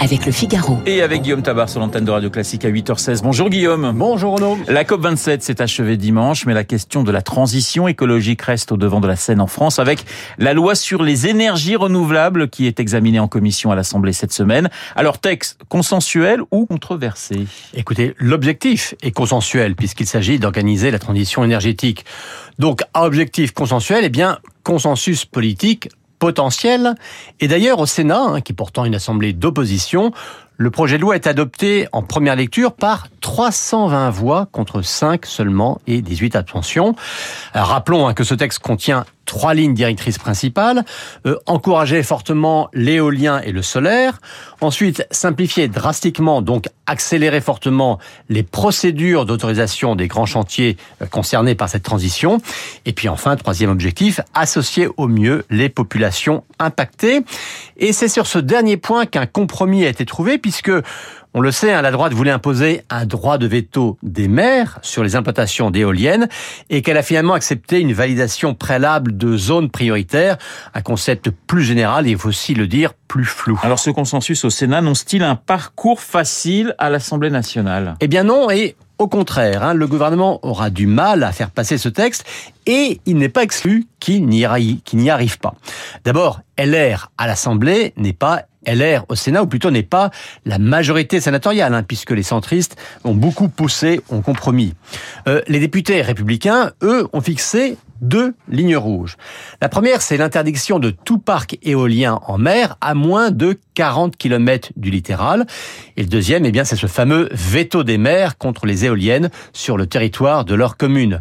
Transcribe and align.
avec 0.00 0.24
le 0.24 0.32
Figaro. 0.32 0.78
Et 0.86 1.02
avec 1.02 1.22
Guillaume 1.22 1.42
Tabar 1.42 1.68
sur 1.68 1.78
l'antenne 1.78 2.06
de 2.06 2.10
Radio 2.10 2.30
Classique 2.30 2.64
à 2.64 2.70
8h16. 2.70 3.20
Bonjour 3.22 3.50
Guillaume. 3.50 3.92
Bonjour 3.94 4.36
Renaud. 4.36 4.56
La 4.66 4.84
COP27 4.84 5.42
s'est 5.42 5.60
achevée 5.60 5.98
dimanche, 5.98 6.46
mais 6.46 6.54
la 6.54 6.64
question 6.64 7.02
de 7.02 7.12
la 7.12 7.20
transition 7.20 7.86
écologique 7.86 8.40
reste 8.40 8.72
au 8.72 8.78
devant 8.78 9.00
de 9.00 9.06
la 9.06 9.16
scène 9.16 9.42
en 9.42 9.46
France 9.46 9.78
avec 9.78 10.06
la 10.38 10.54
loi 10.54 10.74
sur 10.74 11.02
les 11.02 11.26
énergies 11.26 11.76
renouvelables 11.76 12.48
qui 12.48 12.66
est 12.66 12.80
examinée 12.80 13.20
en 13.20 13.28
commission 13.28 13.72
à 13.72 13.76
l'Assemblée 13.76 14.14
cette 14.14 14.32
semaine. 14.32 14.70
Alors 14.96 15.18
texte 15.18 15.60
consensuel 15.68 16.40
ou 16.50 16.64
controversé? 16.64 17.46
Écoutez, 17.74 18.14
l'objectif 18.16 18.94
est 19.02 19.12
consensuel 19.12 19.76
puisqu'il 19.76 20.06
s'agit 20.06 20.38
d'organiser 20.38 20.90
la 20.90 20.98
transition 20.98 21.44
énergétique. 21.44 22.06
Donc 22.58 22.80
à 22.94 23.04
objectif 23.04 23.52
consensuel, 23.52 24.04
eh 24.04 24.08
bien 24.08 24.38
consensus 24.64 25.26
politique 25.26 25.90
potentiel. 26.20 26.94
Et 27.40 27.48
d'ailleurs, 27.48 27.80
au 27.80 27.86
Sénat, 27.86 28.20
hein, 28.20 28.40
qui 28.40 28.52
est 28.52 28.54
pourtant 28.54 28.84
une 28.84 28.94
assemblée 28.94 29.32
d'opposition, 29.32 30.12
le 30.56 30.70
projet 30.70 30.98
de 30.98 31.02
loi 31.02 31.14
est 31.14 31.26
adopté 31.26 31.88
en 31.90 32.02
première 32.02 32.36
lecture 32.36 32.72
par 32.72 33.08
320 33.22 34.10
voix 34.10 34.46
contre 34.52 34.82
5 34.82 35.24
seulement 35.24 35.80
et 35.86 36.02
18 36.02 36.36
abstentions. 36.36 36.94
rappelons 37.54 38.06
hein, 38.06 38.14
que 38.14 38.24
ce 38.24 38.34
texte 38.34 38.58
contient 38.58 39.06
trois 39.30 39.54
lignes 39.54 39.74
directrices 39.74 40.18
principales. 40.18 40.84
Euh, 41.24 41.36
encourager 41.46 42.02
fortement 42.02 42.68
l'éolien 42.74 43.40
et 43.42 43.52
le 43.52 43.62
solaire. 43.62 44.18
Ensuite, 44.60 45.06
simplifier 45.12 45.68
drastiquement, 45.68 46.42
donc 46.42 46.66
accélérer 46.86 47.40
fortement 47.40 48.00
les 48.28 48.42
procédures 48.42 49.26
d'autorisation 49.26 49.94
des 49.94 50.08
grands 50.08 50.26
chantiers 50.26 50.76
euh, 51.00 51.06
concernés 51.06 51.54
par 51.54 51.68
cette 51.68 51.84
transition. 51.84 52.38
Et 52.86 52.92
puis 52.92 53.08
enfin, 53.08 53.36
troisième 53.36 53.70
objectif, 53.70 54.20
associer 54.34 54.88
au 54.96 55.06
mieux 55.06 55.44
les 55.48 55.68
populations 55.68 56.42
impactées. 56.58 57.20
Et 57.76 57.92
c'est 57.92 58.08
sur 58.08 58.26
ce 58.26 58.40
dernier 58.40 58.76
point 58.76 59.06
qu'un 59.06 59.26
compromis 59.26 59.84
a 59.84 59.88
été 59.88 60.04
trouvé, 60.04 60.38
puisque 60.38 60.72
on 61.32 61.40
le 61.40 61.52
sait, 61.52 61.72
hein, 61.72 61.82
la 61.82 61.90
droite 61.92 62.12
voulait 62.12 62.30
imposer 62.30 62.82
un 62.90 63.06
droit 63.06 63.38
de 63.38 63.46
veto 63.46 63.98
des 64.02 64.26
maires 64.26 64.78
sur 64.82 65.04
les 65.04 65.14
implantations 65.14 65.70
d'éoliennes 65.70 66.28
et 66.70 66.82
qu'elle 66.82 66.96
a 66.96 67.02
finalement 67.02 67.34
accepté 67.34 67.80
une 67.80 67.92
validation 67.92 68.54
préalable 68.54 69.16
de 69.16 69.36
zones 69.36 69.70
prioritaires, 69.70 70.38
un 70.74 70.82
concept 70.82 71.30
plus 71.30 71.62
général 71.62 72.06
et 72.06 72.10
il 72.10 72.18
faut 72.18 72.28
aussi 72.28 72.54
le 72.54 72.66
dire 72.66 72.94
plus 73.06 73.24
flou. 73.24 73.58
Alors 73.62 73.78
ce 73.78 73.90
consensus 73.90 74.44
au 74.44 74.50
Sénat 74.50 74.80
n'annonce-t-il 74.80 75.22
un 75.22 75.36
parcours 75.36 76.00
facile 76.00 76.74
à 76.78 76.90
l'Assemblée 76.90 77.30
nationale? 77.30 77.96
Eh 78.00 78.08
bien 78.08 78.24
non, 78.24 78.50
et 78.50 78.76
au 79.00 79.08
contraire, 79.08 79.62
hein, 79.62 79.72
le 79.72 79.86
gouvernement 79.86 80.40
aura 80.42 80.68
du 80.68 80.86
mal 80.86 81.24
à 81.24 81.32
faire 81.32 81.50
passer 81.50 81.78
ce 81.78 81.88
texte 81.88 82.24
et 82.66 83.00
il 83.06 83.16
n'est 83.16 83.30
pas 83.30 83.42
exclu 83.42 83.86
qu'il 83.98 84.26
n'y 84.26 84.44
arrive 84.44 85.38
pas. 85.38 85.54
D'abord, 86.04 86.40
LR 86.58 87.10
à 87.16 87.26
l'Assemblée 87.26 87.94
n'est 87.96 88.12
pas 88.12 88.42
LR 88.66 89.06
au 89.08 89.14
Sénat, 89.14 89.42
ou 89.42 89.46
plutôt 89.46 89.70
n'est 89.70 89.82
pas 89.82 90.10
la 90.44 90.58
majorité 90.58 91.18
sénatoriale, 91.18 91.72
hein, 91.72 91.82
puisque 91.82 92.10
les 92.10 92.22
centristes 92.22 92.76
ont 93.04 93.14
beaucoup 93.14 93.48
poussé, 93.48 94.02
ont 94.10 94.20
compromis. 94.20 94.74
Euh, 95.28 95.40
les 95.48 95.60
députés 95.60 96.02
républicains, 96.02 96.72
eux, 96.82 97.08
ont 97.14 97.22
fixé 97.22 97.78
deux 98.00 98.34
lignes 98.48 98.76
rouges. 98.76 99.16
La 99.60 99.68
première, 99.68 100.02
c'est 100.02 100.16
l'interdiction 100.16 100.78
de 100.78 100.90
tout 100.90 101.18
parc 101.18 101.58
éolien 101.62 102.20
en 102.26 102.38
mer 102.38 102.76
à 102.80 102.94
moins 102.94 103.30
de 103.30 103.58
40 103.74 104.16
km 104.16 104.70
du 104.76 104.90
littoral. 104.90 105.46
Et 105.96 106.02
le 106.02 106.08
deuxième, 106.08 106.44
eh 106.44 106.52
bien, 106.52 106.64
c'est 106.64 106.76
ce 106.76 106.86
fameux 106.86 107.28
veto 107.32 107.84
des 107.84 107.98
maires 107.98 108.38
contre 108.38 108.66
les 108.66 108.84
éoliennes 108.84 109.30
sur 109.52 109.76
le 109.76 109.86
territoire 109.86 110.44
de 110.44 110.54
leur 110.54 110.76
commune. 110.76 111.20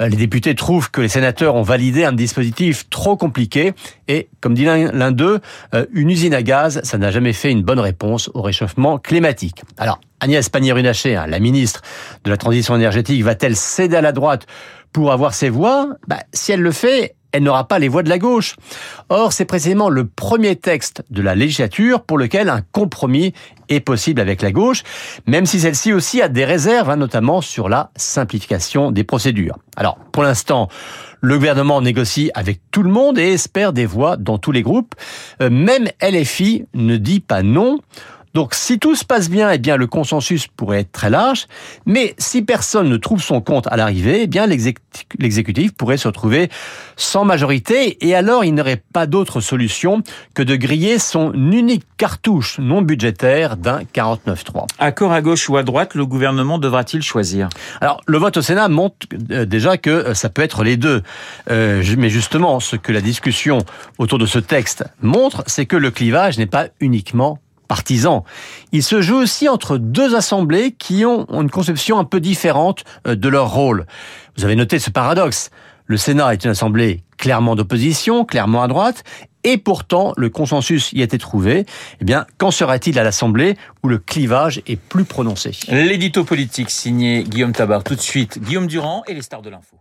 Les 0.00 0.16
députés 0.16 0.54
trouvent 0.54 0.90
que 0.90 1.02
les 1.02 1.08
sénateurs 1.08 1.54
ont 1.54 1.62
validé 1.62 2.04
un 2.04 2.12
dispositif 2.12 2.88
trop 2.88 3.16
compliqué 3.16 3.74
et, 4.08 4.28
comme 4.40 4.54
dit 4.54 4.64
l'un 4.64 5.12
d'eux, 5.12 5.40
euh, 5.74 5.84
une 5.92 6.08
usine 6.08 6.32
à 6.32 6.42
gaz, 6.42 6.80
ça 6.84 6.96
n'a 6.96 7.10
jamais 7.10 7.34
fait 7.34 7.50
une 7.50 7.62
bonne 7.62 7.80
réponse 7.80 8.30
au 8.32 8.40
réchauffement 8.40 8.98
climatique. 8.98 9.62
Alors, 9.76 10.00
Agnès 10.20 10.48
Pannier-Runacher, 10.48 11.16
hein, 11.16 11.26
la 11.26 11.38
ministre 11.38 11.82
de 12.24 12.30
la 12.30 12.38
Transition 12.38 12.74
énergétique, 12.76 13.22
va-t-elle 13.22 13.56
céder 13.56 13.96
à 13.96 14.00
la 14.00 14.12
droite 14.12 14.46
pour 14.92 15.12
avoir 15.12 15.34
ses 15.34 15.50
voix, 15.50 15.88
bah, 16.08 16.18
si 16.32 16.52
elle 16.52 16.62
le 16.62 16.72
fait, 16.72 17.14
elle 17.32 17.42
n'aura 17.42 17.66
pas 17.66 17.78
les 17.78 17.88
voix 17.88 18.02
de 18.02 18.08
la 18.08 18.18
gauche. 18.18 18.56
Or, 19.08 19.32
c'est 19.32 19.44
précisément 19.44 19.88
le 19.88 20.06
premier 20.06 20.56
texte 20.56 21.02
de 21.10 21.22
la 21.22 21.34
législature 21.34 22.02
pour 22.02 22.18
lequel 22.18 22.48
un 22.48 22.62
compromis 22.72 23.32
est 23.68 23.80
possible 23.80 24.20
avec 24.20 24.42
la 24.42 24.52
gauche, 24.52 24.82
même 25.26 25.46
si 25.46 25.60
celle-ci 25.60 25.92
aussi 25.92 26.20
a 26.20 26.28
des 26.28 26.44
réserves, 26.44 26.90
hein, 26.90 26.96
notamment 26.96 27.40
sur 27.40 27.68
la 27.68 27.90
simplification 27.96 28.90
des 28.90 29.04
procédures. 29.04 29.58
Alors, 29.76 29.96
pour 30.12 30.22
l'instant, 30.22 30.68
le 31.20 31.36
gouvernement 31.36 31.80
négocie 31.80 32.30
avec 32.34 32.60
tout 32.70 32.82
le 32.82 32.90
monde 32.90 33.18
et 33.18 33.32
espère 33.32 33.72
des 33.72 33.86
voix 33.86 34.16
dans 34.16 34.38
tous 34.38 34.52
les 34.52 34.62
groupes. 34.62 34.94
Euh, 35.42 35.50
même 35.50 35.88
LFI 36.02 36.64
ne 36.74 36.96
dit 36.96 37.20
pas 37.20 37.42
non. 37.42 37.78
Donc 38.34 38.54
si 38.54 38.78
tout 38.78 38.94
se 38.94 39.04
passe 39.04 39.28
bien, 39.28 39.50
eh 39.50 39.58
bien 39.58 39.76
le 39.76 39.86
consensus 39.86 40.46
pourrait 40.46 40.80
être 40.80 40.92
très 40.92 41.10
large, 41.10 41.46
mais 41.86 42.14
si 42.18 42.42
personne 42.42 42.88
ne 42.88 42.96
trouve 42.96 43.22
son 43.22 43.40
compte 43.40 43.66
à 43.68 43.76
l'arrivée, 43.76 44.22
eh 44.22 44.26
bien 44.26 44.46
l'exécutif 44.46 45.72
pourrait 45.72 45.96
se 45.96 46.08
retrouver 46.08 46.48
sans 46.96 47.24
majorité 47.24 48.06
et 48.06 48.14
alors 48.14 48.44
il 48.44 48.54
n'aurait 48.54 48.82
pas 48.92 49.06
d'autre 49.06 49.40
solution 49.40 50.02
que 50.34 50.42
de 50.42 50.56
griller 50.56 50.98
son 50.98 51.32
unique 51.32 51.84
cartouche 51.96 52.58
non 52.58 52.82
budgétaire 52.82 53.56
d'un 53.56 53.80
49-3. 53.82 54.66
Accord 54.78 55.12
à 55.12 55.22
gauche 55.22 55.48
ou 55.48 55.56
à 55.56 55.62
droite, 55.62 55.94
le 55.94 56.06
gouvernement 56.06 56.58
devra-t-il 56.58 57.02
choisir? 57.02 57.48
Alors 57.80 58.00
le 58.06 58.18
vote 58.18 58.36
au 58.36 58.42
Sénat 58.42 58.68
montre 58.68 59.06
euh, 59.30 59.44
déjà 59.44 59.76
que 59.76 59.90
euh, 59.90 60.14
ça 60.14 60.28
peut 60.28 60.42
être 60.42 60.62
les 60.62 60.76
deux. 60.76 61.02
Euh, 61.50 61.82
mais 61.98 62.10
justement, 62.10 62.60
ce 62.60 62.76
que 62.76 62.92
la 62.92 63.00
discussion 63.00 63.58
autour 63.98 64.18
de 64.18 64.26
ce 64.26 64.38
texte 64.38 64.84
montre, 65.02 65.42
c'est 65.46 65.66
que 65.66 65.76
le 65.76 65.90
clivage 65.90 66.38
n'est 66.38 66.46
pas 66.46 66.68
uniquement 66.80 67.38
partisan. 67.70 68.24
Il 68.72 68.82
se 68.82 69.00
joue 69.00 69.14
aussi 69.14 69.48
entre 69.48 69.78
deux 69.78 70.16
assemblées 70.16 70.72
qui 70.72 71.04
ont 71.04 71.24
une 71.30 71.50
conception 71.50 72.00
un 72.00 72.04
peu 72.04 72.18
différente 72.18 72.82
euh, 73.06 73.14
de 73.14 73.28
leur 73.28 73.54
rôle. 73.54 73.86
Vous 74.36 74.44
avez 74.44 74.56
noté 74.56 74.80
ce 74.80 74.90
paradoxe. 74.90 75.50
Le 75.86 75.96
Sénat 75.96 76.32
est 76.32 76.44
une 76.44 76.50
assemblée 76.50 77.04
clairement 77.16 77.54
d'opposition, 77.54 78.24
clairement 78.24 78.64
à 78.64 78.66
droite, 78.66 79.04
et 79.44 79.56
pourtant 79.56 80.14
le 80.16 80.30
consensus 80.30 80.92
y 80.92 81.00
a 81.00 81.04
été 81.04 81.16
trouvé. 81.16 81.64
Eh 82.00 82.04
bien, 82.04 82.26
qu'en 82.38 82.50
sera-t-il 82.50 82.98
à 82.98 83.04
l'Assemblée 83.04 83.56
où 83.84 83.88
le 83.88 83.98
clivage 83.98 84.62
est 84.66 84.80
plus 84.80 85.04
prononcé? 85.04 85.52
L'édito 85.68 86.24
politique 86.24 86.70
signé 86.70 87.22
Guillaume 87.22 87.52
Tabar. 87.52 87.84
Tout 87.84 87.94
de 87.94 88.00
suite, 88.00 88.40
Guillaume 88.40 88.66
Durand 88.66 89.04
et 89.06 89.14
les 89.14 89.22
stars 89.22 89.42
de 89.42 89.50
l'info. 89.50 89.76